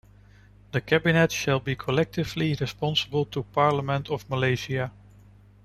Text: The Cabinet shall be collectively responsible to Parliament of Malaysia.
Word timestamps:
The 0.71 0.81
Cabinet 0.81 1.31
shall 1.31 1.59
be 1.59 1.75
collectively 1.75 2.55
responsible 2.59 3.23
to 3.25 3.43
Parliament 3.43 4.09
of 4.09 4.27
Malaysia. 4.31 4.91